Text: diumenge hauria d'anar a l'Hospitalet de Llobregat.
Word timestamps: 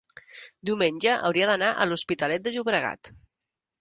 diumenge 0.69 1.13
hauria 1.29 1.49
d'anar 1.51 1.69
a 1.73 1.87
l'Hospitalet 1.91 2.47
de 2.49 2.55
Llobregat. 2.57 3.13